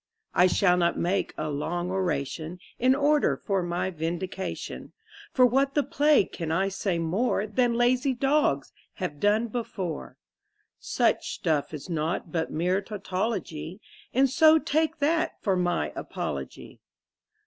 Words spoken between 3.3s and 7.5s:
for my vindication, For what the plague can I say more